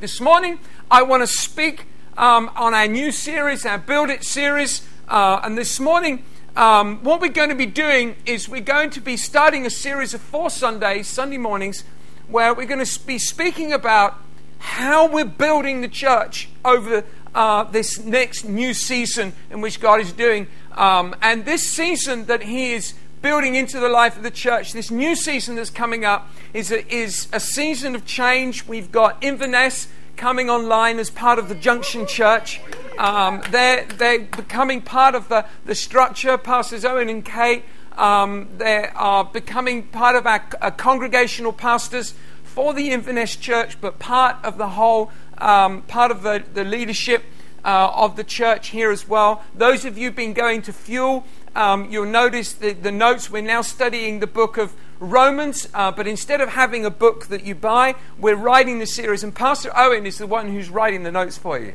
[0.00, 0.58] This morning,
[0.90, 1.86] I want to speak
[2.16, 4.82] um, on our new series, our Build It series.
[5.06, 6.24] Uh, and this morning,
[6.58, 10.12] um, what we're going to be doing is we're going to be starting a series
[10.12, 11.84] of four Sundays, Sunday mornings,
[12.26, 14.20] where we're going to be speaking about
[14.58, 20.12] how we're building the church over uh, this next new season in which God is
[20.12, 20.48] doing.
[20.72, 24.90] Um, and this season that He is building into the life of the church, this
[24.90, 28.66] new season that's coming up, is a, is a season of change.
[28.66, 29.86] We've got Inverness
[30.18, 32.60] coming online as part of the Junction Church.
[32.98, 36.36] Um, they're, they're becoming part of the, the structure.
[36.36, 37.62] Pastors Owen and Kate,
[37.96, 44.00] um, they are becoming part of our, our, congregational pastors for the Inverness Church, but
[44.00, 47.22] part of the whole, um, part of the, the leadership
[47.64, 49.44] uh, of the church here as well.
[49.54, 51.24] Those of you been going to Fuel,
[51.54, 53.30] um, you'll notice the, the notes.
[53.30, 57.44] We're now studying the book of Romans, uh, but instead of having a book that
[57.44, 61.12] you buy, we're writing the series, and Pastor Owen is the one who's writing the
[61.12, 61.74] notes for you.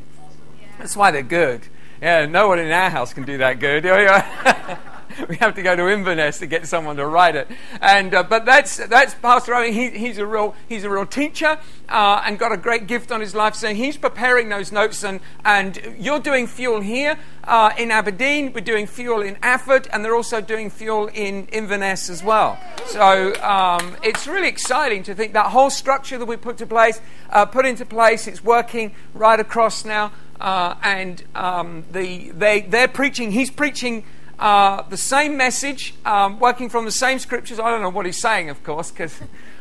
[0.77, 1.67] That's why they're good.
[2.01, 3.85] Yeah, no one in our house can do that good.
[5.29, 7.47] we have to go to Inverness to get someone to write it.
[7.81, 9.73] And uh, but that's that's Pastor Owen.
[9.73, 13.21] He, he's a real he's a real teacher uh, and got a great gift on
[13.21, 13.55] his life.
[13.55, 15.03] So he's preparing those notes.
[15.03, 18.53] And and you're doing fuel here uh, in Aberdeen.
[18.53, 22.59] We're doing fuel in Afford, and they're also doing fuel in Inverness as well.
[22.87, 27.01] So um, it's really exciting to think that whole structure that we put to place,
[27.29, 28.27] uh, put into place.
[28.27, 30.11] It's working right across now.
[30.39, 34.03] Uh, and um, the, they, they're preaching, he's preaching
[34.39, 37.59] uh, the same message, um, working from the same scriptures.
[37.59, 39.19] I don't know what he's saying, of course, because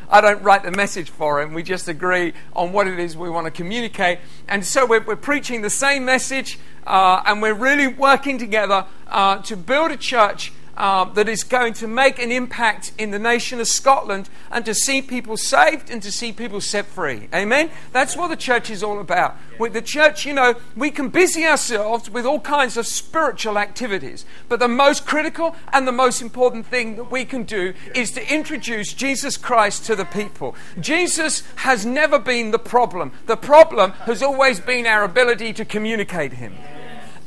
[0.09, 1.53] I don't write the message for him.
[1.53, 4.19] We just agree on what it is we want to communicate.
[4.47, 9.41] And so we're, we're preaching the same message, uh, and we're really working together uh,
[9.43, 13.59] to build a church uh, that is going to make an impact in the nation
[13.59, 17.27] of Scotland and to see people saved and to see people set free.
[17.33, 17.69] Amen?
[17.91, 19.37] That's what the church is all about.
[19.59, 24.25] With the church, you know, we can busy ourselves with all kinds of spiritual activities,
[24.49, 28.33] but the most critical and the most important thing that we can do is to
[28.33, 30.55] introduce Jesus Christ to the people.
[30.79, 36.33] Jesus has never been the problem, the problem has always been our ability to communicate
[36.33, 36.55] Him.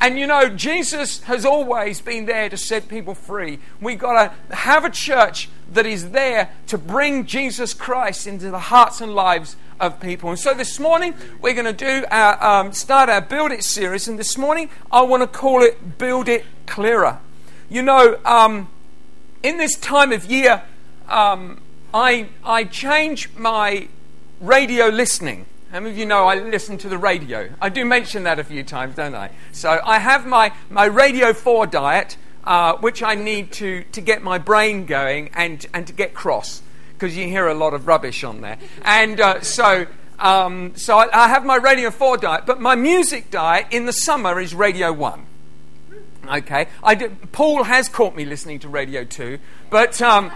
[0.00, 3.58] And you know, Jesus has always been there to set people free.
[3.80, 8.58] We've got to have a church that is there to bring Jesus Christ into the
[8.58, 10.30] hearts and lives of people.
[10.30, 14.06] And so this morning, we're going to do our, um, start our Build It series.
[14.06, 17.18] And this morning, I want to call it Build It Clearer.
[17.68, 18.68] You know, um,
[19.42, 20.62] in this time of year,
[21.08, 21.60] um,
[21.92, 23.88] I, I change my
[24.40, 25.46] radio listening.
[25.76, 27.50] How many of you know I listen to the radio?
[27.60, 29.30] I do mention that a few times, don't I?
[29.52, 34.22] So I have my, my Radio 4 diet, uh, which I need to, to get
[34.22, 36.62] my brain going and, and to get cross,
[36.94, 38.56] because you hear a lot of rubbish on there.
[38.86, 39.86] And uh, so,
[40.18, 43.92] um, so I, I have my Radio 4 diet, but my music diet in the
[43.92, 45.26] summer is Radio 1.
[46.38, 49.38] Okay, I did, Paul has caught me listening to Radio 2,
[49.68, 50.32] but um,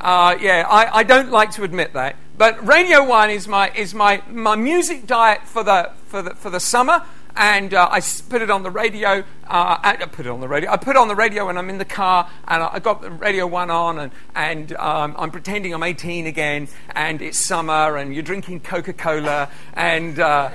[0.00, 2.16] uh, yeah, I, I don't like to admit that.
[2.40, 6.48] But Radio 1 is my, is my, my music diet for the, for the, for
[6.48, 7.04] the summer.
[7.36, 9.24] And uh, I put it on the radio.
[9.46, 10.70] Uh, I put it on the radio.
[10.70, 13.70] I put on the radio when I'm in the car, and I got Radio One
[13.70, 18.60] on, and, and um, I'm pretending I'm 18 again, and it's summer, and you're drinking
[18.60, 20.48] Coca-Cola, and uh,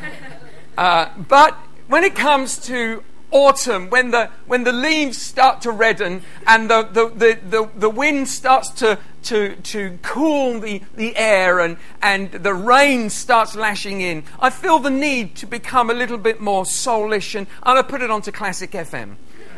[0.79, 1.53] uh but
[1.87, 3.03] when it comes to
[3.35, 7.89] autumn, when the, when the leaves start to redden and the, the, the, the, the
[7.89, 14.01] wind starts to, to, to cool the, the air and, and the rain starts lashing
[14.01, 17.81] in, I feel the need to become a little bit more soulish and, and I
[17.81, 19.15] put it onto Classic FM.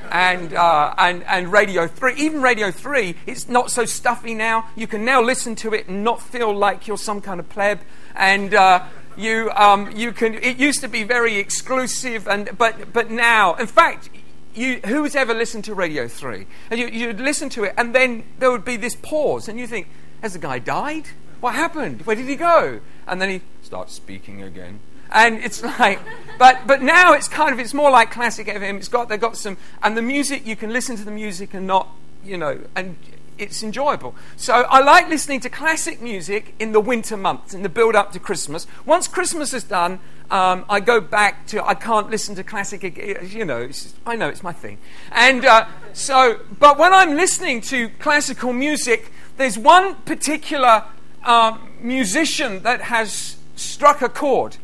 [0.09, 2.13] And, uh, and, and Radio 3.
[2.15, 4.69] Even Radio 3, it's not so stuffy now.
[4.77, 7.81] You can now listen to it and not feel like you're some kind of pleb.
[8.15, 8.85] And, uh,
[9.17, 13.67] you, um, you can, it used to be very exclusive, and, but, but now, in
[13.67, 14.09] fact,
[14.57, 16.45] you, who's ever listened to Radio 3?
[16.71, 19.67] And you, you'd listen to it, and then there would be this pause, and you
[19.67, 19.87] think,
[20.21, 21.07] has the guy died?
[21.39, 22.01] What happened?
[22.05, 22.79] Where did he go?
[23.07, 24.79] And then he starts speaking again.
[25.11, 25.99] And it's like,
[26.37, 28.77] but, but now it's kind of, it's more like classic FM.
[28.77, 31.67] It's got, they've got some, and the music, you can listen to the music and
[31.67, 31.89] not,
[32.23, 32.97] you know, and
[33.37, 34.15] it's enjoyable.
[34.35, 38.11] So I like listening to classic music in the winter months, in the build up
[38.13, 38.67] to Christmas.
[38.85, 39.99] Once Christmas is done,
[40.29, 42.83] um, I go back to, I can't listen to classic,
[43.31, 43.69] you know,
[44.05, 44.77] I know it's my thing.
[45.11, 45.67] And uh,
[45.97, 50.83] So, but when I'm listening to classical music, there's one particular
[51.23, 54.57] um, musician that has struck a chord.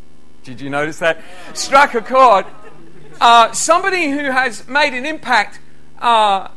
[0.44, 1.22] Did you notice that?
[1.56, 2.46] Struck a chord.
[3.19, 5.60] Uh, somebody who has made an impact.
[5.98, 6.50] Uh,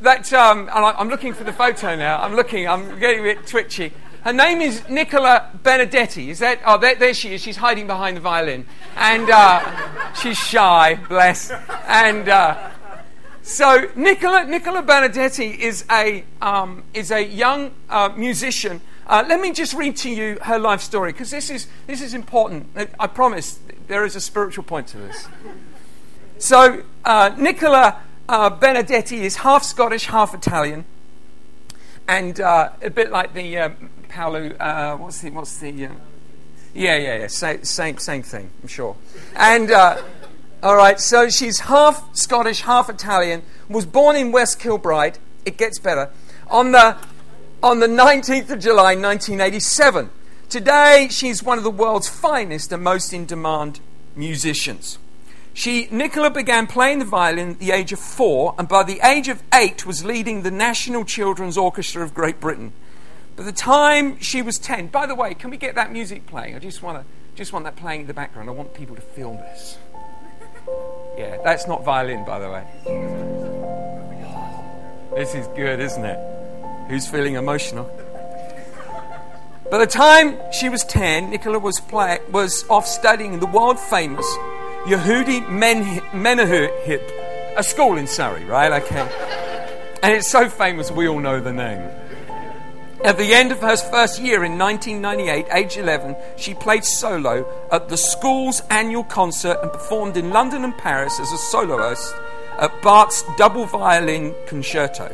[0.00, 2.20] that um, I'm looking for the photo now.
[2.20, 2.68] I'm looking.
[2.68, 3.92] I'm getting a bit twitchy.
[4.22, 6.30] Her name is Nicola Benedetti.
[6.30, 6.60] Is that?
[6.66, 7.40] Oh, there, there she is.
[7.40, 8.66] She's hiding behind the violin,
[8.96, 11.50] and uh, she's shy, bless.
[11.86, 12.70] And uh,
[13.42, 18.80] so Nicola Nicola Benedetti is a um, is a young uh, musician.
[19.06, 22.12] Uh, let me just read to you her life story because this is this is
[22.12, 22.66] important.
[22.98, 25.28] I promise there is a spiritual point to this.
[26.38, 30.84] So uh, Nicola uh, Benedetti is half Scottish, half Italian,
[32.08, 33.70] and uh, a bit like the uh,
[34.08, 34.50] Paolo.
[34.58, 35.86] Uh, what's the what's the?
[35.86, 35.90] Uh,
[36.74, 37.26] yeah, yeah, yeah.
[37.28, 38.50] Same, same, same thing.
[38.62, 38.96] I'm sure.
[39.34, 40.02] And uh,
[40.62, 43.42] all right, so she's half Scottish, half Italian.
[43.68, 45.18] Was born in West Kilbride.
[45.44, 46.10] It gets better
[46.48, 46.96] on the
[47.62, 50.10] on the 19th of July, 1987.
[50.48, 53.80] Today, she's one of the world's finest and most in demand
[54.14, 54.98] musicians.
[55.56, 59.28] She, Nicola began playing the violin at the age of four, and by the age
[59.28, 62.74] of eight was leading the National Children's Orchestra of Great Britain.
[63.36, 66.56] By the time she was ten, by the way, can we get that music playing?
[66.56, 67.06] I just want to,
[67.36, 68.50] just want that playing in the background.
[68.50, 69.78] I want people to feel this.
[71.16, 72.66] Yeah, that's not violin, by the way.
[75.14, 76.90] This is good, isn't it?
[76.90, 77.90] Who's feeling emotional?
[79.70, 84.26] By the time she was 10, Nicola was, play, was off studying the world famous
[84.86, 85.44] Yehudi
[86.12, 87.00] Menuhin,
[87.56, 88.80] a school in Surrey, right?
[88.80, 89.00] Okay.
[90.00, 91.90] And it's so famous, we all know the name.
[93.04, 97.88] At the end of her first year in 1998, age 11, she played solo at
[97.88, 102.14] the school's annual concert and performed in London and Paris as a soloist
[102.60, 105.06] at Bach's double violin concerto.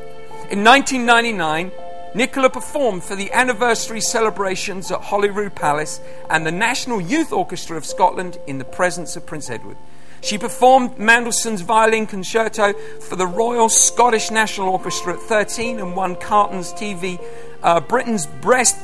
[0.50, 1.72] In 1999,
[2.14, 7.86] Nicola performed for the anniversary celebrations at Holyrood Palace and the National Youth Orchestra of
[7.86, 9.78] Scotland in the presence of Prince Edward.
[10.20, 16.14] She performed Mendelssohn's violin concerto for the Royal Scottish National Orchestra at 13 and won
[16.16, 17.20] Carlton's TV
[17.62, 18.78] uh, Britain's Breast.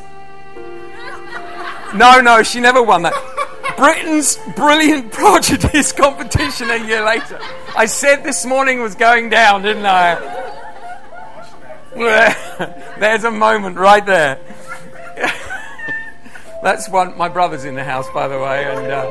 [1.94, 3.14] No, no, she never won that.
[3.76, 7.38] Britain's Brilliant Prodigies competition a year later.
[7.76, 10.47] I said this morning was going down, didn't I?
[12.98, 14.38] There's a moment right there.
[16.62, 17.16] That's one.
[17.16, 19.10] My brother's in the house, by the way, and uh,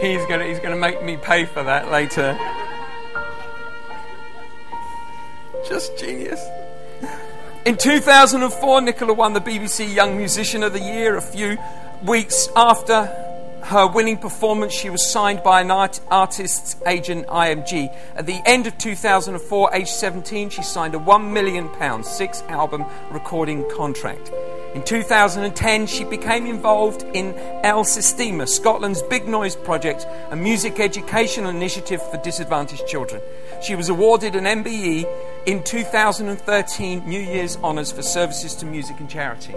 [0.00, 2.38] he's gonna he's gonna make me pay for that later.
[5.68, 6.40] Just genius.
[7.64, 11.16] In 2004, Nicola won the BBC Young Musician of the Year.
[11.16, 11.58] A few
[12.02, 13.25] weeks after
[13.66, 17.92] her winning performance, she was signed by an art- artist's agent, IMG.
[18.14, 23.68] At the end of 2004, age 17, she signed a £1 million six album recording
[23.74, 24.30] contract.
[24.74, 27.34] In 2010, she became involved in
[27.64, 33.20] El Sistema, Scotland's Big Noise project, a music educational initiative for disadvantaged children.
[33.62, 35.06] She was awarded an MBE
[35.46, 39.54] in 2013 New Year's Honours for services to music and charity.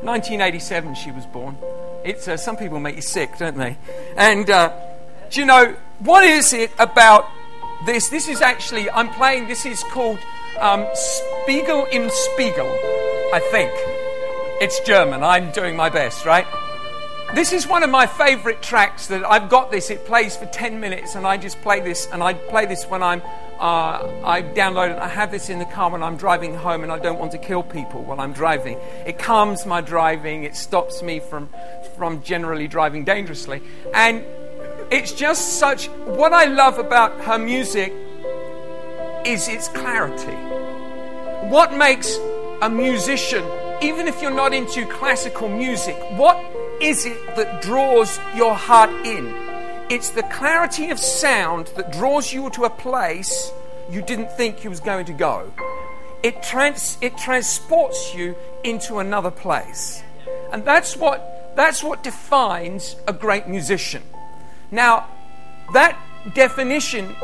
[0.00, 1.58] 1987, she was born.
[2.04, 3.78] It's, uh, some people make you sick, don't they?
[4.16, 4.72] And uh,
[5.30, 7.26] do you know, what is it about
[7.86, 8.10] this?
[8.10, 10.18] This is actually, I'm playing, this is called
[10.60, 12.68] um, Spiegel im Spiegel,
[13.32, 13.72] I think.
[14.60, 15.24] It's German.
[15.24, 16.46] I'm doing my best, right?
[17.34, 19.88] This is one of my favorite tracks that I've got this.
[19.88, 23.02] It plays for 10 minutes, and I just play this, and I play this when
[23.02, 23.22] I'm
[23.58, 24.98] uh, I download it.
[24.98, 27.38] I have this in the car when I'm driving home and I don't want to
[27.38, 28.78] kill people while I'm driving.
[29.06, 31.48] It calms my driving, it stops me from,
[31.96, 33.62] from generally driving dangerously.
[33.92, 34.24] And
[34.90, 35.88] it's just such.
[35.88, 37.92] What I love about her music
[39.24, 40.36] is its clarity.
[41.48, 42.16] What makes
[42.62, 43.44] a musician,
[43.82, 46.38] even if you're not into classical music, what
[46.80, 49.34] is it that draws your heart in?
[49.90, 53.52] It's the clarity of sound that draws you to a place
[53.90, 55.52] you didn't think you was going to go.
[56.22, 60.02] It, trans- it transports you into another place.
[60.52, 64.02] And that's what, that's what defines a great musician.
[64.70, 65.06] Now,
[65.72, 65.98] that
[66.34, 67.14] definition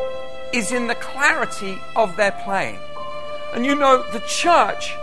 [0.52, 2.78] is in the clarity of their playing.
[3.54, 4.94] And you know, the church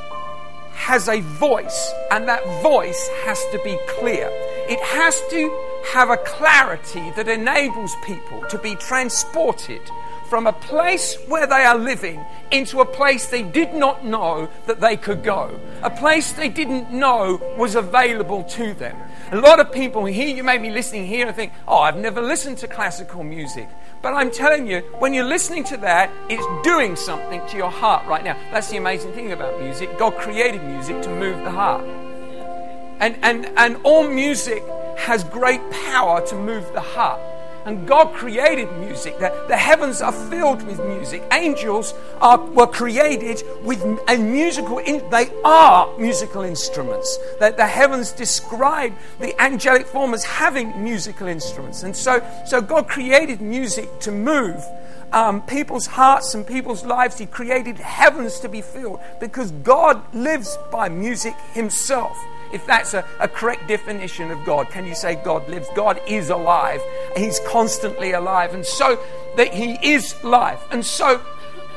[0.73, 4.29] has a voice, and that voice has to be clear.
[4.69, 9.81] It has to have a clarity that enables people to be transported
[10.29, 14.81] from a place where they are living into a place they did not know that
[14.81, 18.97] they could go, a place they didn't know was available to them.
[19.31, 22.21] A lot of people here, you may be listening here and think, oh, I've never
[22.21, 23.67] listened to classical music.
[24.01, 28.05] But I'm telling you, when you're listening to that, it's doing something to your heart
[28.07, 28.37] right now.
[28.51, 29.97] That's the amazing thing about music.
[29.97, 31.83] God created music to move the heart.
[32.99, 34.63] And, and, and all music
[34.97, 37.19] has great power to move the heart.
[37.67, 39.19] And God created music.
[39.19, 41.21] The, the heavens are filled with music.
[41.33, 47.19] Angels are, were created with a musical, in, they are musical instruments.
[47.41, 51.83] That the heavens describe the angelic form as having musical instruments.
[51.83, 54.63] And so, so God created music to move
[55.11, 57.17] um, people's hearts and people's lives.
[57.17, 62.17] He created heavens to be filled because God lives by music himself
[62.51, 65.67] if that's a, a, correct definition of God, can you say God lives?
[65.75, 66.81] God is alive.
[67.15, 68.53] He's constantly alive.
[68.53, 68.99] And so
[69.35, 70.63] that He is life.
[70.71, 71.21] And so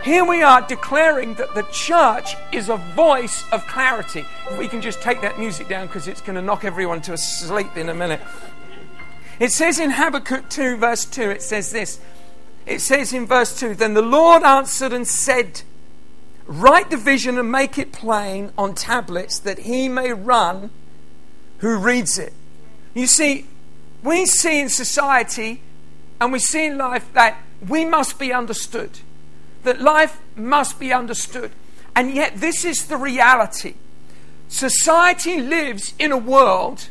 [0.03, 4.25] here we are declaring that the church is a voice of clarity.
[4.59, 7.77] We can just take that music down because it's going to knock everyone to sleep
[7.77, 8.21] in a minute.
[9.39, 12.00] It says in Habakkuk 2, verse 2, it says this.
[12.67, 15.62] It says in verse 2 Then the Lord answered and said,
[16.50, 20.71] Write the vision and make it plain on tablets that he may run
[21.59, 22.33] who reads it.
[22.92, 23.47] You see,
[24.02, 25.62] we see in society
[26.21, 28.99] and we see in life that we must be understood,
[29.62, 31.52] that life must be understood.
[31.95, 33.75] And yet, this is the reality.
[34.49, 36.88] Society lives in a world.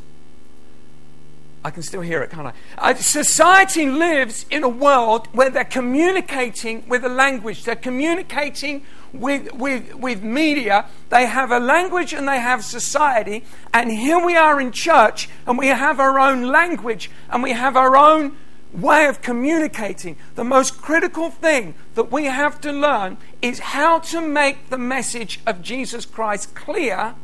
[1.65, 2.53] I can still hear it, can't I?
[2.77, 9.53] Uh, society lives in a world where they're communicating with a language, they're communicating with,
[9.53, 10.85] with, with media.
[11.09, 13.43] They have a language and they have society.
[13.73, 17.75] And here we are in church and we have our own language and we have
[17.75, 18.37] our own
[18.73, 20.15] way of communicating.
[20.35, 25.39] The most critical thing that we have to learn is how to make the message
[25.45, 27.15] of Jesus Christ clear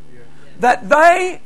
[0.59, 1.41] that they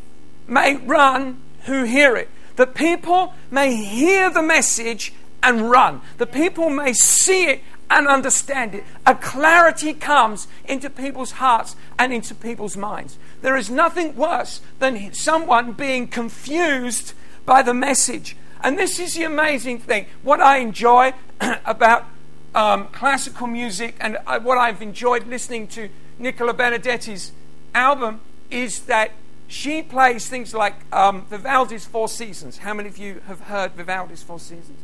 [0.47, 2.29] may run who hear it.
[2.55, 6.01] That people may hear the message and run.
[6.17, 8.83] The people may see it and understand it.
[9.05, 13.17] A clarity comes into people's hearts and into people's minds.
[13.41, 17.13] There is nothing worse than someone being confused
[17.45, 18.35] by the message.
[18.61, 20.05] And this is the amazing thing.
[20.21, 21.13] What I enjoy
[21.65, 22.05] about
[22.53, 27.31] um, classical music and uh, what I've enjoyed listening to Nicola Benedetti's
[27.73, 29.11] album is that
[29.47, 32.59] she plays things like um, Vivaldi's Four Seasons.
[32.59, 34.77] How many of you have heard Vivaldi's Four Seasons?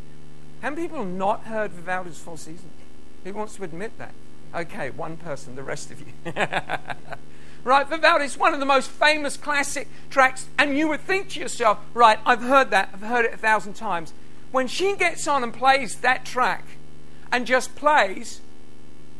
[0.61, 2.71] How many people have not heard Vivaldi's Four Seasons?
[3.25, 4.13] Who wants to admit that?
[4.53, 6.13] Okay, one person, the rest of you.
[7.63, 11.79] right, Vivaldi's one of the most famous classic tracks, and you would think to yourself,
[11.95, 14.13] right, I've heard that, I've heard it a thousand times.
[14.51, 16.65] When she gets on and plays that track
[17.31, 18.41] and just plays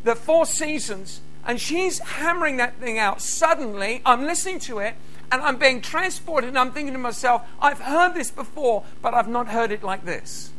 [0.04, 4.94] the four seasons, and she's hammering that thing out, suddenly I'm listening to it
[5.32, 9.28] and I'm being transported, and I'm thinking to myself, I've heard this before, but I've
[9.28, 10.52] not heard it like this.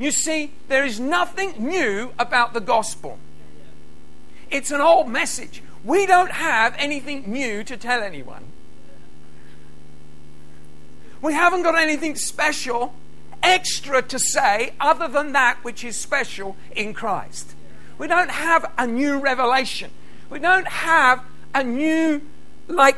[0.00, 3.18] You see, there is nothing new about the gospel.
[4.50, 5.62] It's an old message.
[5.84, 8.44] We don't have anything new to tell anyone.
[11.20, 12.94] We haven't got anything special,
[13.42, 17.54] extra to say, other than that which is special in Christ.
[17.98, 19.90] We don't have a new revelation.
[20.30, 21.22] We don't have
[21.54, 22.22] a new,
[22.68, 22.96] like,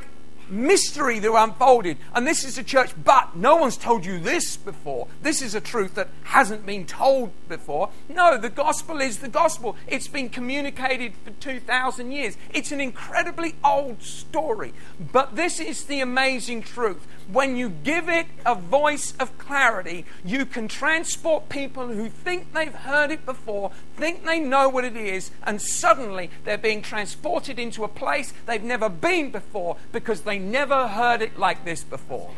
[0.49, 1.99] mystery that unfolded.
[2.15, 5.09] And this is a church, but no one's told you this before.
[5.23, 7.91] This is a truth that hasn't been told before.
[8.09, 9.77] No, the gospel is the gospel.
[9.87, 12.37] It's been communicated for 2,000 years.
[12.53, 14.73] It's an incredibly old story.
[15.13, 20.47] But this is the amazing truth when you give it a voice of clarity, you
[20.47, 25.31] can transport people who think they've heard it before, think they know what it is,
[25.45, 30.89] and suddenly they're being transported into a place they've never been before because they never
[30.89, 32.31] heard it like this before.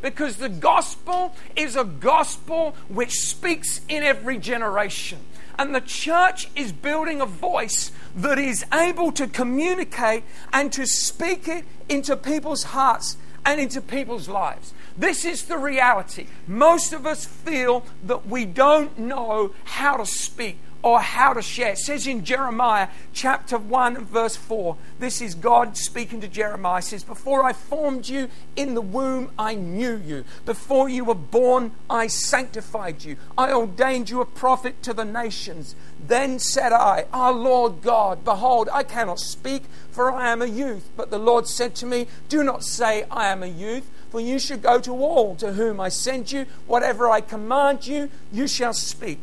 [0.00, 5.20] Because the gospel is a gospel which speaks in every generation.
[5.58, 11.46] And the church is building a voice that is able to communicate and to speak
[11.46, 14.72] it into people's hearts and into people's lives.
[14.96, 16.26] This is the reality.
[16.46, 21.72] Most of us feel that we don't know how to speak or how to share.
[21.72, 26.82] It says in Jeremiah chapter 1, verse 4, this is God speaking to Jeremiah.
[26.82, 30.24] Says, Before I formed you in the womb, I knew you.
[30.44, 33.16] Before you were born, I sanctified you.
[33.38, 35.76] I ordained you a prophet to the nations.
[36.04, 39.62] Then said I, Our Lord God, behold, I cannot speak,
[39.92, 40.90] for I am a youth.
[40.96, 44.38] But the Lord said to me, Do not say, I am a youth, for you
[44.38, 46.46] should go to all to whom I send you.
[46.66, 49.20] Whatever I command you, you shall speak.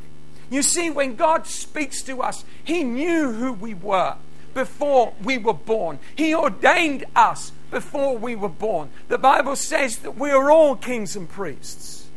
[0.50, 4.16] You see, when God speaks to us, He knew who we were
[4.54, 6.00] before we were born.
[6.16, 8.90] He ordained us before we were born.
[9.08, 12.08] The Bible says that we are all kings and priests.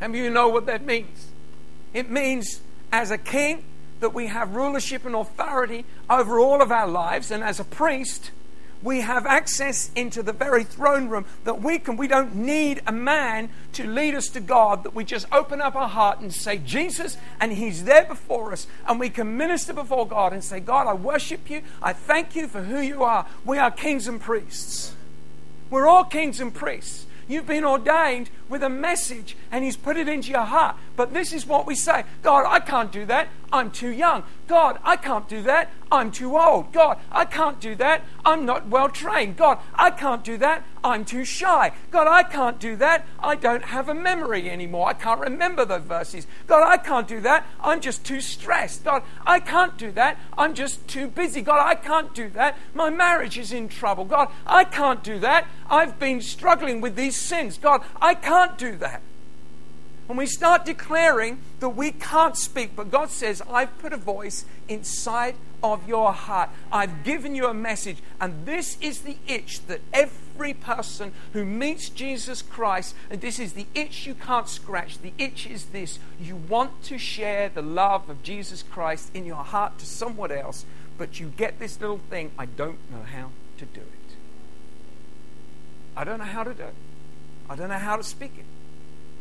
[0.00, 1.28] And you know what that means?
[1.92, 2.60] It means,
[2.90, 3.64] as a king,
[4.00, 8.32] that we have rulership and authority over all of our lives, and as a priest,
[8.82, 12.92] we have access into the very throne room that we can we don't need a
[12.92, 16.58] man to lead us to God that we just open up our heart and say
[16.58, 18.66] Jesus and he's there before us.
[18.86, 21.62] And we can minister before God and say God I worship you.
[21.82, 23.26] I thank you for who you are.
[23.44, 24.94] We are kings and priests.
[25.70, 27.06] We're all kings and priests.
[27.28, 30.76] You've been ordained with a message and He's put it into your heart.
[30.96, 33.28] But this is what we say God, I can't do that.
[33.52, 34.24] I'm too young.
[34.48, 35.70] God, I can't do that.
[35.90, 36.72] I'm too old.
[36.72, 38.02] God, I can't do that.
[38.24, 39.36] I'm not well trained.
[39.36, 40.64] God, I can't do that.
[40.82, 41.72] I'm too shy.
[41.90, 43.06] God, I can't do that.
[43.20, 44.88] I don't have a memory anymore.
[44.88, 46.26] I can't remember the verses.
[46.46, 47.46] God, I can't do that.
[47.60, 48.84] I'm just too stressed.
[48.84, 50.18] God, I can't do that.
[50.36, 51.42] I'm just too busy.
[51.42, 52.56] God, I can't do that.
[52.74, 54.06] My marriage is in trouble.
[54.06, 55.46] God, I can't do that.
[55.68, 57.58] I've been struggling with these sins.
[57.58, 59.02] God, I can't do that.
[60.06, 64.44] When we start declaring that we can't speak, but God says, I've put a voice
[64.68, 66.50] inside of your heart.
[66.72, 67.98] I've given you a message.
[68.20, 73.52] And this is the itch that every person who meets Jesus Christ, and this is
[73.52, 74.98] the itch you can't scratch.
[74.98, 79.36] The itch is this you want to share the love of Jesus Christ in your
[79.36, 80.66] heart to someone else,
[80.98, 84.16] but you get this little thing I don't know how to do it.
[85.96, 86.74] I don't know how to do it.
[87.48, 88.44] I don't know how to speak it.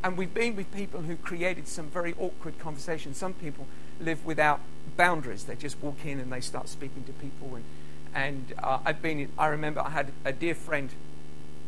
[0.03, 3.17] And we've been with people who created some very awkward conversations.
[3.17, 3.67] Some people
[3.99, 4.59] live without
[4.97, 5.43] boundaries.
[5.43, 7.55] They just walk in and they start speaking to people.
[7.55, 7.63] And,
[8.15, 10.89] and uh, I've been, I remember I had a dear friend,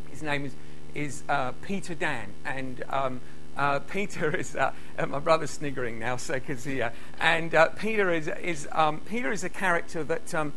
[0.09, 0.53] his name is,
[0.95, 2.33] is uh, Peter Dan.
[2.43, 3.21] And um,
[3.55, 8.11] uh, Peter is, uh, uh, my brother's sniggering now, so because he, uh, and Peter
[8.11, 10.53] is, is, um, Peter is a character that um,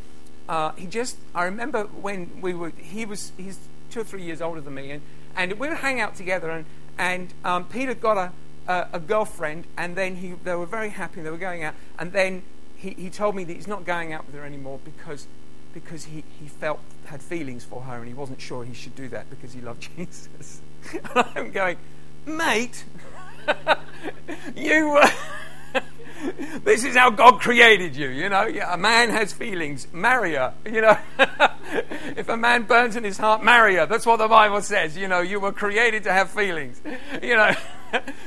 [0.77, 3.59] he just, I remember when we were, he was, he's
[3.91, 5.03] two or three years older than me, and,
[5.37, 6.65] and we would hang out together and,
[6.99, 8.33] and um, Peter got a,
[8.73, 11.21] a, a, girlfriend, and then he, they were very happy.
[11.21, 12.43] They were going out, and then
[12.77, 15.27] he, he told me that he's not going out with her anymore because
[15.73, 19.09] because he, he felt had feelings for her, and he wasn't sure he should do
[19.09, 20.61] that because he loved Jesus.
[20.93, 21.77] and I'm going,
[22.25, 22.85] mate,
[24.57, 24.99] you.
[25.01, 25.11] Uh,
[26.65, 28.47] this is how God created you, you know.
[28.47, 30.99] Yeah, a man has feelings, marry her, you know.
[32.17, 33.87] if a man burns in his heart, marry her.
[33.87, 35.21] That's what the Bible says, you know.
[35.21, 36.81] You were created to have feelings,
[37.23, 37.53] you know.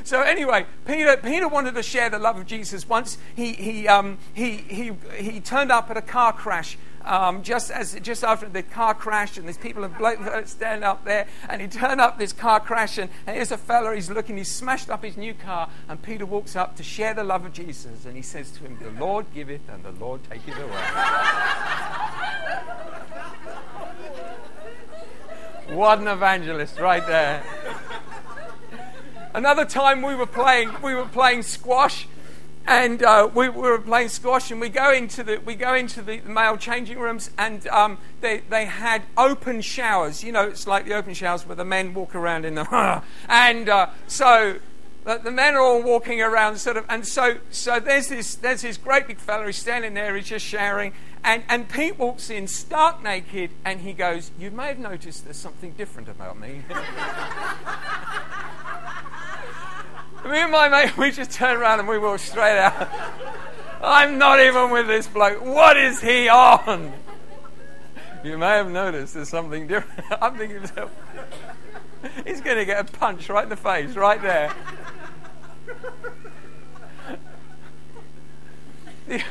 [0.04, 2.88] so anyway, Peter, Peter wanted to share the love of Jesus.
[2.88, 7.72] Once he, he, um, he, he, he turned up at a car crash um, just
[7.72, 11.68] as just after the car crashed and these people have stand up there and he
[11.68, 15.04] turned up this car crash and, and here's a fella he's looking he's smashed up
[15.04, 18.22] his new car and Peter walks up to share the love of Jesus and he
[18.22, 20.84] says to him the Lord giveth and the Lord taketh away.
[25.72, 27.44] What an evangelist right there.
[29.36, 32.08] Another time we were playing we were playing squash
[32.68, 36.02] and uh, we, we, were playing squash, and we go into the we go into
[36.02, 40.24] the male changing rooms, and um, they they had open showers.
[40.24, 43.70] You know, it's like the open showers where the men walk around in the and
[43.70, 44.60] uh, so.
[45.06, 48.64] The, the men are all walking around, sort of, and so so there's this there's
[48.64, 49.46] this great big fella.
[49.46, 50.14] He's standing there.
[50.14, 50.92] He's just showering,
[51.24, 55.38] and and Pete walks in stark naked, and he goes, "You may have noticed there's
[55.38, 56.64] something different about me."
[60.30, 62.88] Me and my mate, we just turned around and we walked straight out.
[63.82, 65.44] I'm not even with this bloke.
[65.44, 66.94] What is he on?
[68.24, 70.06] You may have noticed there's something different.
[70.22, 70.92] I'm thinking myself,
[72.28, 74.54] he's going to get a punch right in the face, right there.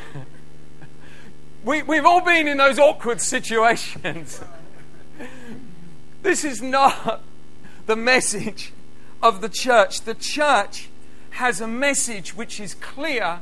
[1.64, 4.40] we, we've all been in those awkward situations.
[6.20, 7.22] This is not
[7.86, 8.72] the message
[9.22, 10.02] of the church.
[10.02, 10.88] The church
[11.30, 13.40] has a message which is clear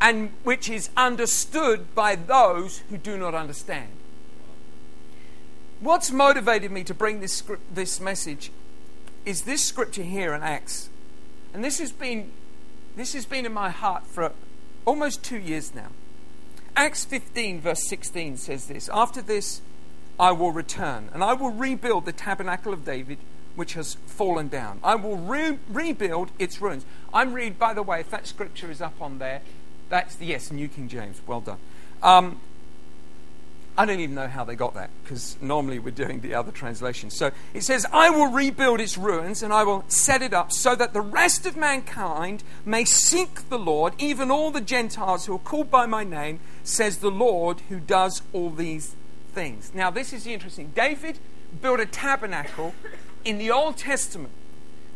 [0.00, 3.88] and which is understood by those who do not understand.
[5.80, 8.50] What's motivated me to bring this, script, this message
[9.24, 10.88] is this scripture here in Acts.
[11.52, 12.30] And this has been
[12.96, 14.32] this has been in my heart for
[14.86, 15.88] almost 2 years now.
[16.74, 19.60] Acts 15 verse 16 says this, after this
[20.18, 23.18] I will return and I will rebuild the tabernacle of David
[23.56, 24.78] which has fallen down.
[24.84, 26.84] I will re- rebuild its ruins.
[27.12, 29.40] I'm read, by the way, if that scripture is up on there,
[29.88, 31.20] that's the yes, New King James.
[31.26, 31.58] Well done.
[32.02, 32.40] Um,
[33.78, 37.10] I don't even know how they got that because normally we're doing the other translation.
[37.10, 40.74] So it says, I will rebuild its ruins and I will set it up so
[40.76, 45.38] that the rest of mankind may seek the Lord, even all the Gentiles who are
[45.38, 48.94] called by my name, says the Lord who does all these
[49.32, 49.72] things.
[49.74, 50.72] Now, this is interesting.
[50.74, 51.18] David
[51.60, 52.74] built a tabernacle
[53.26, 54.32] in the Old Testament.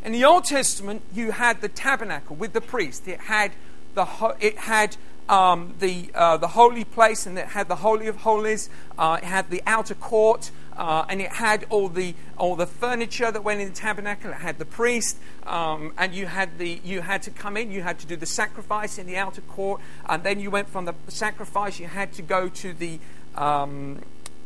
[0.04, 3.06] In the Old Testament, you had the tabernacle with the priest.
[3.06, 3.52] It had
[3.94, 4.06] the
[4.40, 4.96] it had
[5.28, 8.70] um, the, uh, the holy place and it had the Holy of Holies.
[8.98, 10.50] Uh, it had the outer court.
[10.76, 14.30] Uh, and it had all the all the furniture that went in the tabernacle.
[14.30, 17.70] It had the priest, um, and you had the you had to come in.
[17.70, 20.86] You had to do the sacrifice in the outer court, and then you went from
[20.86, 21.78] the sacrifice.
[21.78, 22.98] You had to go to the
[23.34, 24.00] um,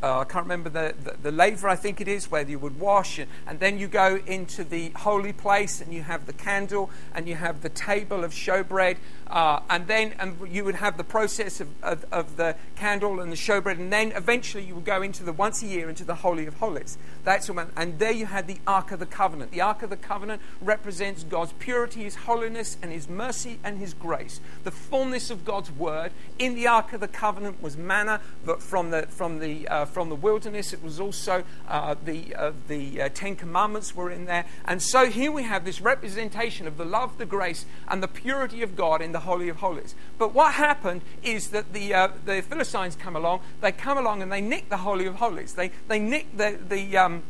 [0.05, 2.79] uh, I can't remember the, the, the, laver, I think it is, where you would
[2.79, 3.19] wash.
[3.19, 7.27] And, and, then you go into the holy place and you have the candle and
[7.27, 8.99] you have the table of showbread.
[9.35, 13.33] Uh, and then and you would have the process of, of, of, the candle and
[13.33, 13.81] the showbread.
[13.81, 16.55] And then eventually you would go into the once a year into the Holy of
[16.55, 16.97] Holies.
[17.25, 19.51] That's and there you had the Ark of the Covenant.
[19.51, 23.93] The Ark of the Covenant represents God's purity, His holiness, and His mercy and His
[23.93, 24.39] grace.
[24.63, 26.13] The fullness of God's word.
[26.39, 30.11] In the Ark of the Covenant was manna but from the, from the uh, from
[30.11, 30.73] the wilderness.
[30.73, 34.45] It was also uh, the, uh, the uh, Ten Commandments were in there.
[34.65, 38.63] And so here we have this representation of the love, the grace, and the purity
[38.63, 39.95] of God in the Holy of Holies.
[40.19, 44.31] But what happened is that the, uh, the Philistines come along, they come along and
[44.31, 45.55] they nick the Holy of Holies.
[45.55, 47.23] They, they nick the, the, um,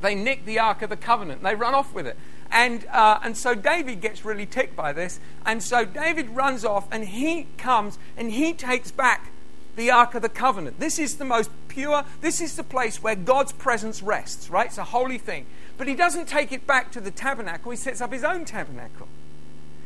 [0.00, 1.42] they nick the Ark of the Covenant.
[1.42, 2.16] They run off with it.
[2.50, 5.20] And, uh, and so David gets really ticked by this.
[5.44, 9.30] And so David runs off and he comes and he takes back
[9.76, 10.80] the Ark of the Covenant.
[10.80, 14.66] This is the most pure, this is the place where God's presence rests, right?
[14.66, 15.46] It's a holy thing.
[15.76, 19.06] But he doesn't take it back to the tabernacle, he sets up his own tabernacle.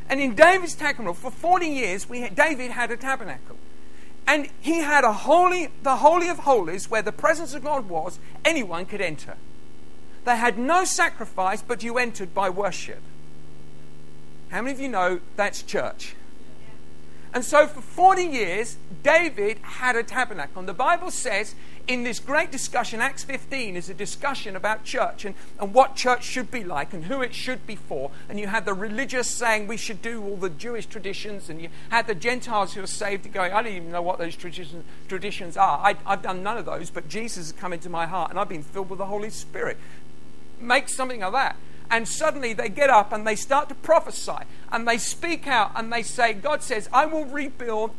[0.09, 3.57] And in David's tabernacle, for 40 years, we had, David had a tabernacle.
[4.27, 8.19] And he had a holy, the Holy of Holies, where the presence of God was,
[8.45, 9.35] anyone could enter.
[10.25, 13.01] They had no sacrifice, but you entered by worship.
[14.49, 16.15] How many of you know that's church?
[17.33, 20.59] And so for 40 years, David had a tabernacle.
[20.59, 21.55] And the Bible says
[21.87, 26.23] in this great discussion, Acts 15 is a discussion about church and, and what church
[26.23, 28.11] should be like and who it should be for.
[28.29, 31.69] And you had the religious saying we should do all the Jewish traditions, and you
[31.89, 35.57] had the Gentiles who are saved going, I don't even know what those traditions, traditions
[35.57, 35.79] are.
[35.79, 38.49] I, I've done none of those, but Jesus has come into my heart and I've
[38.49, 39.77] been filled with the Holy Spirit.
[40.59, 41.57] Make something of that
[41.91, 45.91] and suddenly they get up and they start to prophesy and they speak out and
[45.91, 47.91] they say, God says, I will rebuild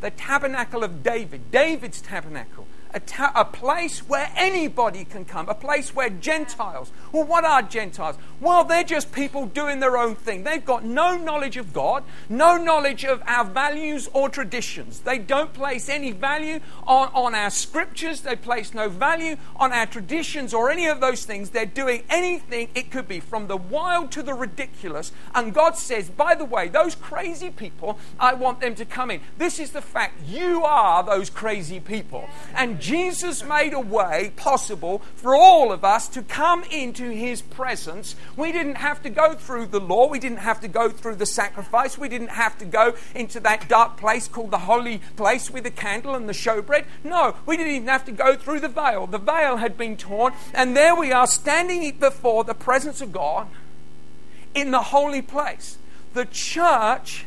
[0.00, 5.54] the tabernacle of David, David's tabernacle a, ta- a place where anybody can come, a
[5.54, 8.16] place where Gentiles, well, what are Gentiles?
[8.40, 10.44] Well, they're just people doing their own thing.
[10.44, 15.00] They've got no knowledge of God, no knowledge of our values or traditions.
[15.00, 19.86] They don't place any value on, on our scriptures, they place no value on our
[19.86, 21.50] traditions or any of those things.
[21.50, 25.12] They're doing anything, it could be from the wild to the ridiculous.
[25.34, 29.20] And God says, by the way, those crazy people, I want them to come in.
[29.38, 30.26] This is the fact.
[30.26, 32.28] You are those crazy people.
[32.54, 38.16] And Jesus made a way possible for all of us to come into his presence.
[38.36, 41.26] We didn't have to go through the law, we didn't have to go through the
[41.26, 45.62] sacrifice, we didn't have to go into that dark place called the holy place with
[45.62, 46.84] the candle and the showbread.
[47.04, 49.06] No, we didn't even have to go through the veil.
[49.06, 53.46] The veil had been torn, and there we are standing before the presence of God
[54.56, 55.78] in the holy place.
[56.14, 57.26] The church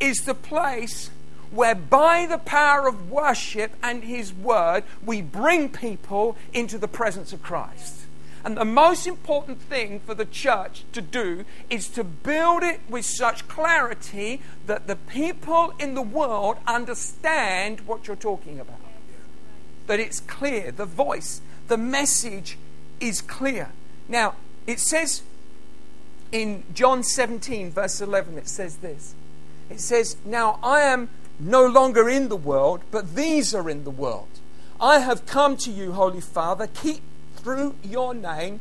[0.00, 1.10] is the place
[1.50, 7.32] where by the power of worship and His Word, we bring people into the presence
[7.32, 7.98] of Christ.
[8.44, 13.04] And the most important thing for the church to do is to build it with
[13.04, 18.80] such clarity that the people in the world understand what you're talking about.
[19.86, 22.58] That it's clear, the voice, the message
[23.00, 23.70] is clear.
[24.08, 24.34] Now,
[24.66, 25.22] it says
[26.30, 29.14] in John 17, verse 11, it says this.
[29.70, 33.90] It says, Now I am no longer in the world, but these are in the
[33.90, 34.28] world.
[34.80, 37.02] I have come to you, Holy Father, keep
[37.36, 38.60] through your name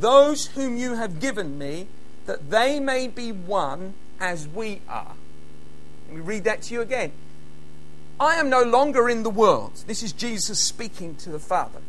[0.00, 1.86] those whom you have given me,
[2.26, 5.14] that they may be one as we are.
[6.08, 7.12] Let me read that to you again.
[8.20, 9.84] I am no longer in the world.
[9.86, 11.80] This is Jesus speaking to the Father.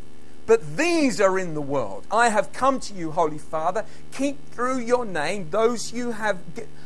[0.46, 2.06] But these are in the world.
[2.10, 3.84] I have come to you, Holy Father.
[4.12, 6.38] Keep through your name those you have,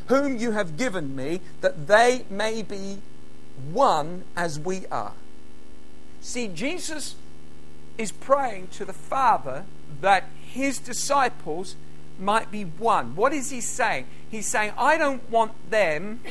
[0.07, 2.99] whom you have given me, that they may be
[3.71, 5.13] one as we are.
[6.21, 7.15] See, Jesus
[7.97, 9.65] is praying to the Father
[10.01, 11.75] that his disciples
[12.19, 13.15] might be one.
[13.15, 14.07] What is he saying?
[14.29, 16.21] He's saying, I don't want them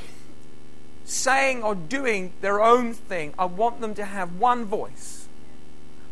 [1.05, 3.35] saying or doing their own thing.
[3.39, 5.29] I want them to have one voice.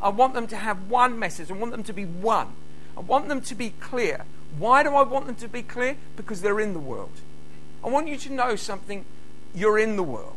[0.01, 1.51] I want them to have one message.
[1.51, 2.49] I want them to be one.
[2.97, 4.25] I want them to be clear.
[4.59, 5.97] Why do I want them to be clear?
[6.17, 7.21] Because they're in the world.
[7.83, 9.05] I want you to know something.
[9.55, 10.37] You're in the world.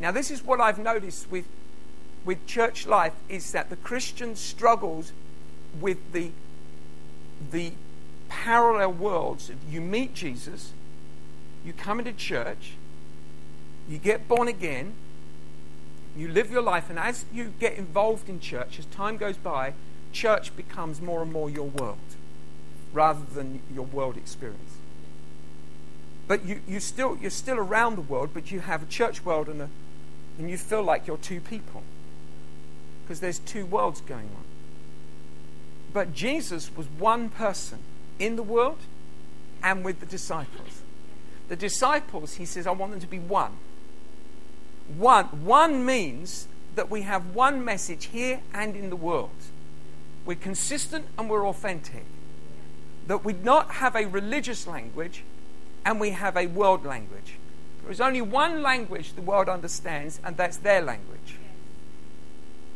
[0.00, 1.46] Now, this is what I've noticed with,
[2.24, 5.12] with church life is that the Christian struggles
[5.80, 6.30] with the,
[7.50, 7.72] the
[8.28, 9.50] parallel worlds.
[9.70, 10.72] You meet Jesus,
[11.64, 12.72] you come into church,
[13.88, 14.94] you get born again,
[16.16, 19.74] you live your life, and as you get involved in church, as time goes by,
[20.12, 21.98] church becomes more and more your world
[22.92, 24.78] rather than your world experience.
[26.26, 29.48] But you, you still, you're still around the world, but you have a church world
[29.48, 29.68] and, a,
[30.38, 31.82] and you feel like you're two people
[33.02, 34.44] because there's two worlds going on.
[35.92, 37.78] But Jesus was one person
[38.18, 38.78] in the world
[39.62, 40.82] and with the disciples.
[41.48, 43.52] The disciples, he says, I want them to be one.
[44.96, 49.30] One, one means that we have one message here and in the world.
[50.24, 52.04] We're consistent and we're authentic.
[53.06, 55.24] That we not have a religious language
[55.84, 57.37] and we have a world language.
[57.88, 61.36] There is only one language the world understands, and that's their language.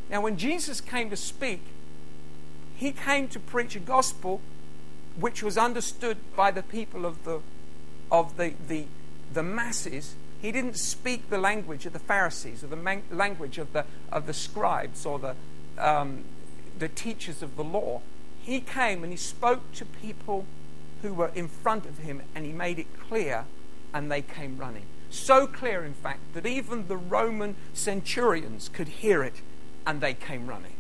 [0.09, 1.61] Now, when Jesus came to speak,
[2.77, 4.41] he came to preach a gospel
[5.21, 7.41] which was understood by the people of the,
[8.11, 8.87] of the, the,
[9.31, 13.75] the masses he didn't speak the language of the Pharisees or the man- language of
[13.75, 15.37] the, of the scribes or the,
[15.77, 16.25] um,
[16.79, 18.01] the teachers of the law.
[18.41, 20.47] He came and he spoke to people
[21.03, 23.45] who were in front of him and he made it clear
[23.93, 24.87] and they came running.
[25.13, 29.43] So clear, in fact, that even the Roman centurions could hear it
[29.87, 30.73] and they came running.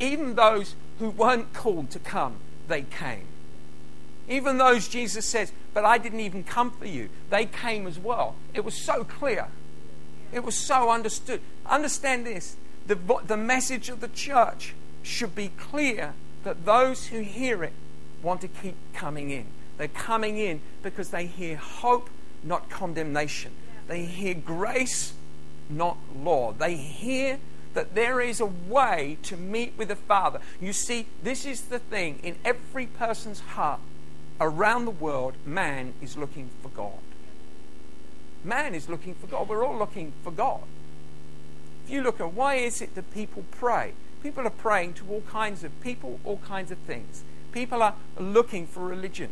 [0.00, 3.26] Even those who weren't called to come, they came.
[4.28, 8.34] Even those Jesus says, But I didn't even come for you, they came as well.
[8.52, 9.46] It was so clear.
[10.32, 11.40] It was so understood.
[11.66, 17.62] Understand this the, the message of the church should be clear that those who hear
[17.62, 17.72] it
[18.22, 19.46] want to keep coming in.
[19.78, 22.10] They're coming in because they hear hope,
[22.42, 23.52] not condemnation.
[23.88, 25.14] They hear grace,
[25.68, 26.52] not law.
[26.52, 27.38] They hear
[27.74, 30.40] that there is a way to meet with the Father.
[30.60, 33.80] You see, this is the thing in every person's heart
[34.40, 36.98] around the world, man is looking for God.
[38.42, 39.48] Man is looking for God.
[39.48, 40.62] We're all looking for God.
[41.84, 43.92] If you look at why is it that people pray?
[44.22, 47.22] People are praying to all kinds of people, all kinds of things.
[47.52, 49.30] People are looking for religion.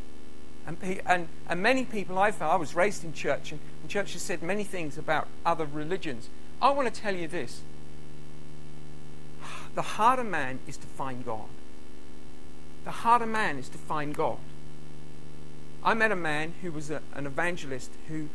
[0.67, 4.13] And, and, and many people I found, I was raised in church, and, and church
[4.13, 6.29] has said many things about other religions.
[6.61, 7.63] I want to tell you this
[9.75, 11.47] the of man is to find God.
[12.85, 14.39] The of man is to find God.
[15.85, 18.29] I met a man who was a, an evangelist who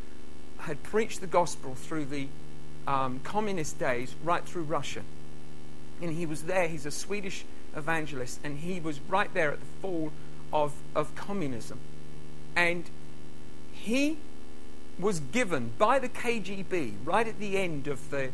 [0.60, 2.28] had preached the gospel through the
[2.88, 5.02] um, communist days right through Russia.
[6.02, 9.66] And he was there, he's a Swedish evangelist, and he was right there at the
[9.82, 10.12] fall
[10.52, 11.80] of, of communism.
[12.56, 12.90] And
[13.72, 14.18] he
[15.00, 18.30] was given by the KGB right at the end of the,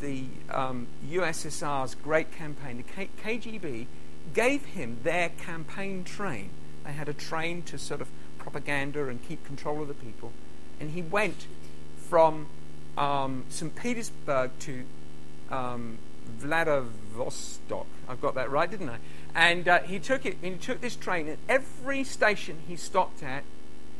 [0.00, 2.78] the um, USSR's great campaign.
[2.78, 3.86] The K- KGB
[4.34, 6.50] gave him their campaign train.
[6.84, 10.32] They had a train to sort of propaganda and keep control of the people.
[10.80, 11.46] And he went
[12.08, 12.46] from
[12.96, 13.74] um, St.
[13.74, 14.84] Petersburg to
[15.50, 15.98] um,
[16.38, 17.86] Vladivostok.
[18.08, 18.98] I've got that right, didn't I?
[19.34, 20.36] And uh, he took it.
[20.42, 21.28] And he took this train.
[21.28, 23.44] And every station he stopped at,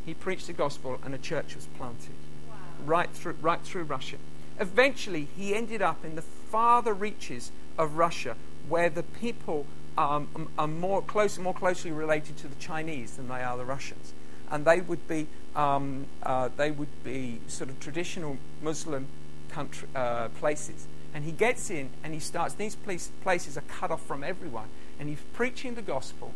[0.08, 2.14] he preached the gospel, and a church was planted.
[2.48, 2.56] Wow.
[2.84, 4.16] Right through, right through Russia.
[4.58, 8.36] Eventually, he ended up in the farther reaches of Russia,
[8.68, 9.66] where the people
[9.96, 14.12] um, are more close, more closely related to the Chinese than they are the Russians
[14.50, 19.06] and they would be um, uh, they would be sort of traditional Muslim
[19.48, 20.86] country, uh, places.
[21.14, 22.54] And he gets in and he starts.
[22.54, 24.68] These place, places are cut off from everyone,
[25.00, 26.32] and he's preaching the gospel.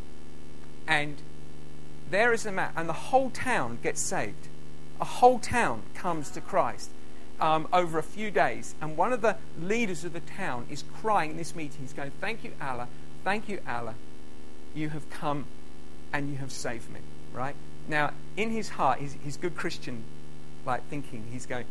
[0.89, 1.17] And
[2.11, 4.49] there is a man, and the whole town gets saved.
[5.01, 6.91] A whole town comes to Christ
[7.41, 8.75] um, over a few days.
[8.81, 11.79] And one of the leaders of the town is crying in this meeting.
[11.81, 12.89] He's going, "Thank you, Allah.
[13.25, 13.95] Thank you, Allah.
[14.75, 15.47] You have come,
[16.13, 17.01] and you have saved me."
[17.33, 17.57] Right?
[17.89, 20.05] Now, in his heart, his, his good Christian
[20.65, 21.65] like thinking, he's going,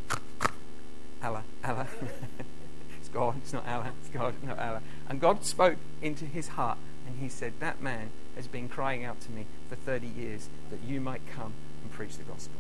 [1.24, 1.88] Allah, Allah.
[3.00, 4.82] it's God, it's not Allah, it's God, not Allah.
[5.08, 9.20] And God spoke into his heart and he said, That man has been crying out
[9.22, 12.56] to me for 30 years that you might come and preach the gospel.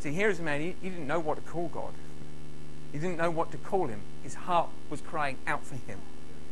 [0.00, 1.92] See, here is a man, he, he didn't know what to call God.
[2.92, 4.00] He didn't know what to call him.
[4.22, 5.98] His heart was crying out for him.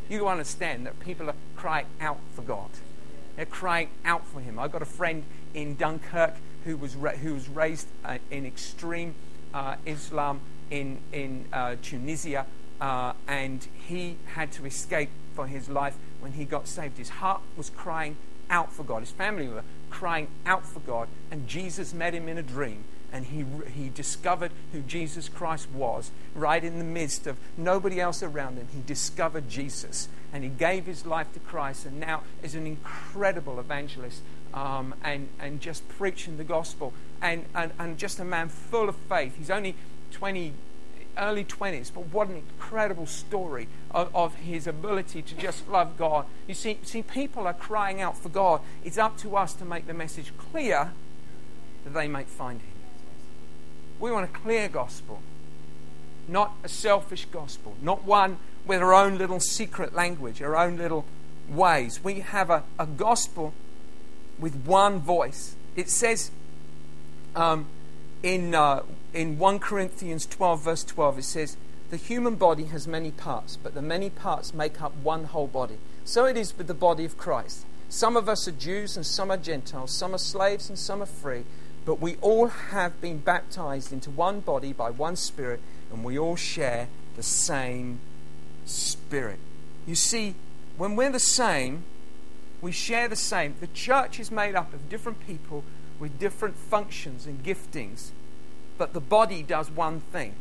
[0.09, 2.71] You understand that people are crying out for God.
[3.37, 4.59] They're crying out for him.
[4.59, 6.35] I've got a friend in Dunkirk
[6.65, 9.15] who was, ra- who was raised uh, in extreme
[9.55, 12.47] uh, Islam in, in uh, Tunisia,
[12.81, 16.99] uh, and he had to escape for his life when he got saved.
[16.99, 18.17] His heart was crying
[18.49, 19.01] out for God.
[19.01, 23.27] His family were crying out for God, and Jesus met him in a dream and
[23.27, 28.57] he, he discovered who Jesus Christ was right in the midst of nobody else around
[28.57, 28.69] him.
[28.73, 33.59] He discovered Jesus and he gave his life to Christ and now is an incredible
[33.59, 34.23] evangelist
[34.55, 38.97] um, and, and just preaching the gospel and, and, and just a man full of
[38.97, 39.37] faith.
[39.37, 39.75] He's only
[40.13, 40.53] 20,
[41.19, 46.27] early 20s, but what an incredible story of, of, his ability to just love God.
[46.47, 48.61] You see, see, people are crying out for God.
[48.85, 50.93] It's up to us to make the message clear
[51.85, 52.71] that they may find Him.
[53.99, 55.21] We want a clear gospel,
[56.29, 61.05] not a selfish gospel, not one with our own little secret language, our own little
[61.49, 62.03] ways.
[62.03, 63.53] We have a, a gospel
[64.39, 65.57] with one voice.
[65.77, 66.31] It says
[67.35, 67.67] um,
[68.23, 68.83] in, uh,
[69.15, 71.57] in 1 Corinthians 12, verse 12, it says,
[71.91, 75.79] The human body has many parts, but the many parts make up one whole body.
[76.05, 77.65] So it is with the body of Christ.
[77.89, 81.07] Some of us are Jews and some are Gentiles, some are slaves and some are
[81.07, 81.45] free,
[81.85, 85.61] but we all have been baptized into one body by one Spirit,
[85.93, 88.01] and we all share the same
[88.65, 89.39] Spirit.
[89.87, 90.35] You see,
[90.77, 91.85] when we're the same,
[92.61, 93.55] we share the same.
[93.61, 95.65] The church is made up of different people
[96.01, 98.11] with different functions and giftings,
[98.79, 100.35] but the body does one thing.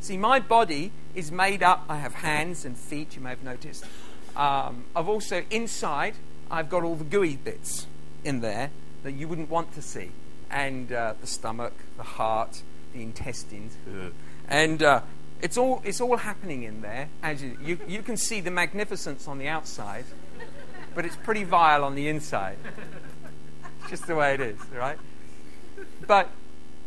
[0.00, 3.84] See, my body is made up, I have hands and feet, you may have noticed.
[4.36, 6.14] Um, I've also, inside,
[6.50, 7.86] I've got all the gooey bits
[8.24, 8.70] in there
[9.04, 10.10] that you wouldn't want to see.
[10.50, 13.76] And uh, the stomach, the heart, the intestines.
[14.50, 15.02] And uh,
[15.42, 17.10] it's, all, it's all happening in there.
[17.22, 20.06] As you, you, you can see the magnificence on the outside,
[20.94, 22.56] but it's pretty vile on the inside
[23.88, 24.98] just the way it is, right?
[26.06, 26.28] But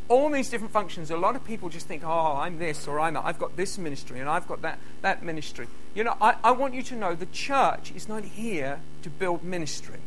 [0.07, 3.13] all these different functions, a lot of people just think, oh, I'm this or I'm
[3.13, 3.25] that.
[3.25, 5.67] I've got this ministry and I've got that, that ministry.
[5.95, 9.43] You know, I, I want you to know the church is not here to build
[9.43, 9.99] ministry.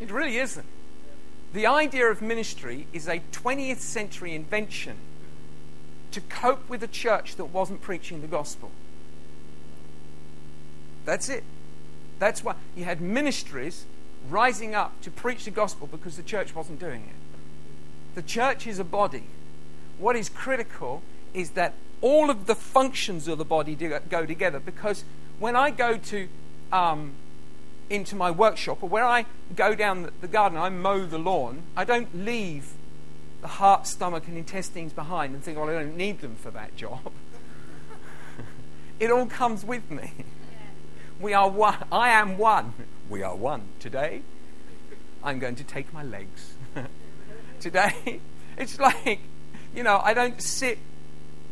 [0.00, 0.66] It really isn't.
[1.52, 4.96] The idea of ministry is a 20th century invention
[6.10, 8.70] to cope with a church that wasn't preaching the gospel.
[11.04, 11.44] That's it.
[12.18, 13.86] That's why you had ministries
[14.28, 18.14] rising up to preach the gospel because the church wasn't doing it.
[18.14, 19.24] The church is a body.
[19.98, 25.04] What is critical is that all of the functions of the body go together because
[25.38, 26.28] when I go to
[26.72, 27.12] um,
[27.90, 31.84] into my workshop or where I go down the garden, I mow the lawn, I
[31.84, 32.72] don't leave
[33.40, 36.76] the heart, stomach, and intestines behind and think, well, I don't need them for that
[36.76, 37.12] job.
[39.00, 40.12] it all comes with me.
[41.20, 41.78] We are one.
[41.90, 42.74] I am one
[43.08, 43.62] we are one.
[43.80, 44.22] Today,
[45.22, 46.54] I'm going to take my legs.
[47.60, 48.20] Today,
[48.56, 49.20] it's like,
[49.74, 50.78] you know, I don't sit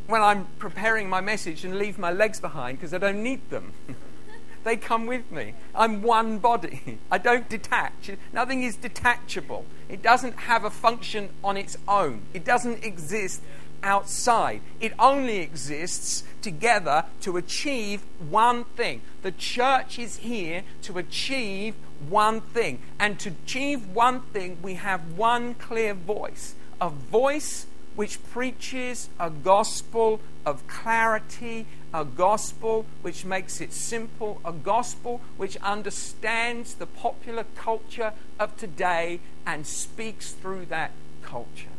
[0.06, 3.72] when I'm preparing my message and leave my legs behind because I don't need them.
[4.64, 5.54] they come with me.
[5.74, 6.98] I'm one body.
[7.10, 8.10] I don't detach.
[8.32, 9.66] Nothing is detachable.
[9.88, 13.42] It doesn't have a function on its own, it doesn't exist
[13.82, 14.60] outside.
[14.80, 19.02] It only exists together to achieve one thing.
[19.22, 21.74] The church is here to achieve
[22.08, 22.80] one thing.
[22.98, 29.30] And to achieve one thing, we have one clear voice a voice which preaches a
[29.30, 31.64] gospel of clarity,
[31.94, 39.20] a gospel which makes it simple, a gospel which understands the popular culture of today
[39.46, 40.90] and speaks through that
[41.22, 41.71] culture.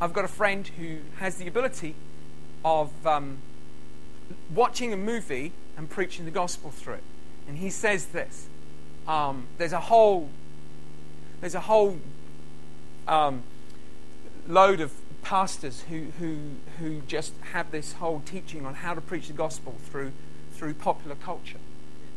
[0.00, 1.94] I've got a friend who has the ability
[2.64, 3.38] of um,
[4.54, 7.02] watching a movie and preaching the gospel through it.
[7.48, 8.48] And he says this
[9.06, 10.28] um, there's a whole,
[11.40, 11.98] there's a whole
[13.06, 13.42] um,
[14.46, 16.38] load of pastors who, who,
[16.78, 20.12] who just have this whole teaching on how to preach the gospel through,
[20.52, 21.58] through popular culture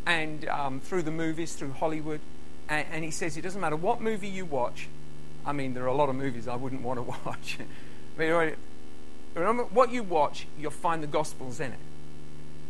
[0.05, 2.19] and um, through the movies, through Hollywood.
[2.69, 4.87] And, and, he says it doesn't matter what movie you watch,
[5.45, 7.57] I mean, there are a lot of movies I wouldn't want to watch.
[8.17, 8.55] but
[9.35, 11.79] remember, what you watch, you'll find the Gospels in it.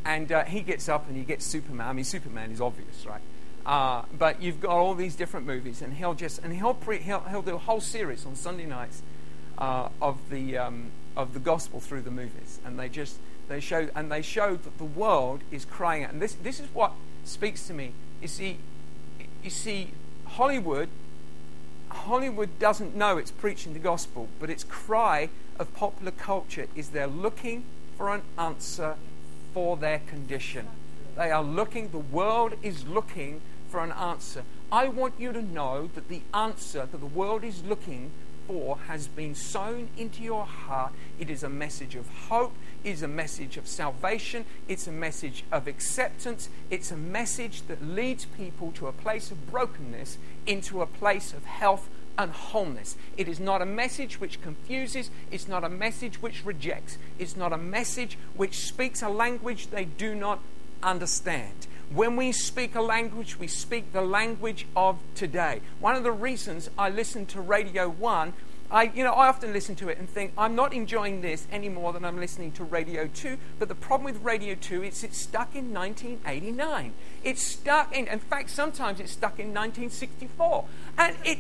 [0.04, 1.88] And uh, he gets up and he gets Superman.
[1.88, 3.22] I mean, Superman is obvious, right?
[3.66, 7.20] Uh, but you've got all these different movies, and he'll just and he'll pre, he'll,
[7.30, 9.04] he'll do a whole series on Sunday nights
[9.60, 13.18] uh, of the um, of the gospel through the movies, and they just
[13.48, 16.12] they show and they show that the world is crying out.
[16.12, 16.94] And this this is what
[17.24, 17.92] speaks to me.
[18.22, 18.58] You see,
[19.44, 19.92] you see,
[20.26, 20.90] Hollywood
[21.92, 25.30] Hollywood doesn't know it's preaching the gospel, but its cry
[25.60, 27.64] of popular culture is they're looking
[27.98, 28.96] for an answer
[29.54, 30.68] for their condition.
[31.16, 34.44] They are looking, the world is looking for an answer.
[34.72, 38.12] I want you to know that the answer that the world is looking
[38.88, 40.94] has been sown into your heart.
[41.20, 45.44] It is a message of hope, it is a message of salvation, it's a message
[45.52, 50.88] of acceptance, it's a message that leads people to a place of brokenness into a
[50.88, 52.98] place of health and wholeness.
[53.18, 57.54] It is not a message which confuses, it's not a message which rejects, it's not
[57.54, 60.40] a message which speaks a language they do not
[60.84, 61.68] understand.
[61.94, 65.62] When we speak a language, we speak the language of today.
[65.80, 68.34] One of the reasons I listen to Radio 1
[68.72, 71.68] I, you know, I often listen to it and think, I'm not enjoying this any
[71.68, 73.38] more than I'm listening to Radio 2.
[73.60, 76.94] But the problem with Radio 2 is it's stuck in 1989.
[77.24, 80.66] It's stuck in, in fact, sometimes it's stuck in 1964.
[80.98, 81.40] And it,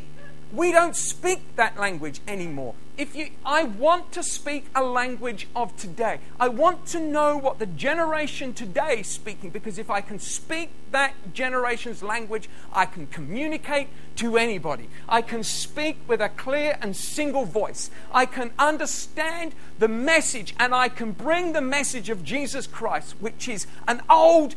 [0.53, 2.75] we don't speak that language anymore.
[2.97, 6.19] If you, I want to speak a language of today.
[6.39, 10.69] I want to know what the generation today is speaking because if I can speak
[10.91, 13.87] that generation's language, I can communicate
[14.17, 14.89] to anybody.
[15.07, 17.89] I can speak with a clear and single voice.
[18.11, 23.47] I can understand the message and I can bring the message of Jesus Christ, which
[23.47, 24.55] is an old,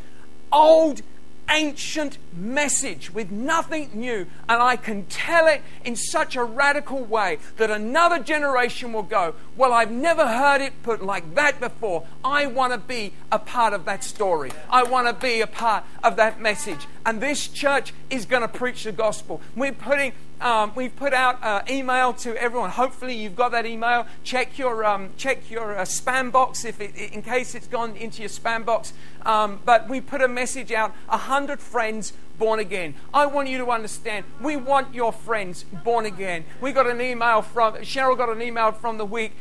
[0.52, 1.02] old
[1.50, 7.38] ancient message with nothing new, and I can tell it in such a radical way
[7.56, 12.04] that another generation will go, Well, I've never heard it put like that before.
[12.24, 14.52] I want to be a part of that story.
[14.70, 16.86] I want to be a part of that message.
[17.06, 19.40] And this church is going to preach the gospel.
[19.54, 20.12] We're putting
[20.44, 22.68] um, we've put out uh, email to everyone.
[22.70, 24.06] Hopefully, you've got that email.
[24.22, 28.20] Check your um, check your uh, spam box if it, in case it's gone into
[28.20, 28.92] your spam box.
[29.24, 30.94] Um, but we put a message out.
[31.08, 32.94] Hundred friends born again.
[33.12, 34.24] I want you to understand.
[34.40, 36.44] We want your friends born again.
[36.60, 38.16] We got an email from Cheryl.
[38.16, 39.32] Got an email from the week.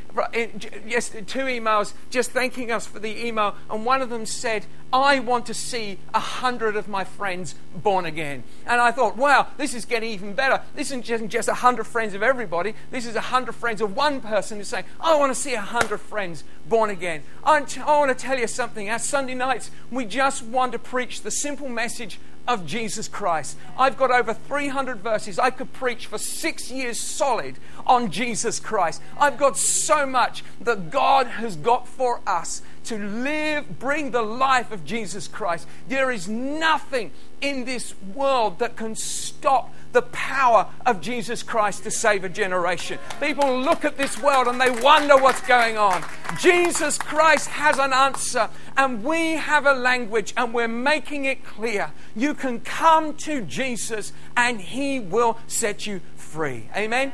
[0.85, 5.19] Yes, two emails just thanking us for the email, and one of them said, I
[5.19, 8.43] want to see a hundred of my friends born again.
[8.67, 10.61] And I thought, wow, this is getting even better.
[10.75, 12.75] This isn't just a hundred friends of everybody.
[12.91, 15.61] This is a hundred friends of one person who's saying, I want to see a
[15.61, 17.23] hundred friends born again.
[17.43, 18.87] I, I want to tell you something.
[18.87, 23.57] Our Sunday nights, we just want to preach the simple message of Jesus Christ.
[23.77, 25.39] I've got over 300 verses.
[25.39, 29.01] I could preach for six years solid on Jesus Christ.
[29.17, 34.71] I've got so much that God has got for us to live, bring the life
[34.71, 35.67] of Jesus Christ.
[35.87, 37.11] There is nothing
[37.41, 42.99] in this world that can stop the power of Jesus Christ to save a generation.
[43.19, 46.03] People look at this world and they wonder what's going on.
[46.39, 51.91] Jesus Christ has an answer, and we have a language, and we're making it clear.
[52.15, 56.69] You can come to Jesus, and He will set you free.
[56.75, 57.13] Amen.